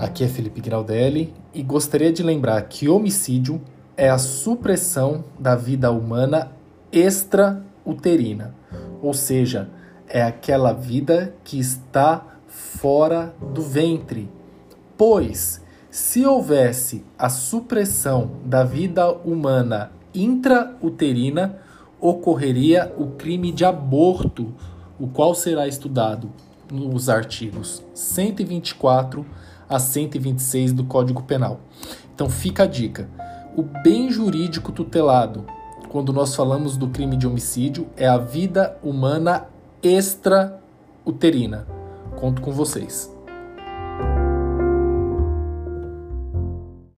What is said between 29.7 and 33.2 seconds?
a 126 do Código Penal. Então fica a dica.